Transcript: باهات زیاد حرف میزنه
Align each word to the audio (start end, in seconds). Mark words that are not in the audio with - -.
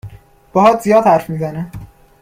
باهات 0.53 0.81
زیاد 0.81 1.05
حرف 1.05 1.29
میزنه 1.29 1.71